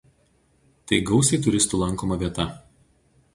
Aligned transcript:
Tai 0.91 0.99
gausiai 1.09 1.41
turistų 1.49 1.83
lankoma 1.83 2.19
vieta. 2.25 2.47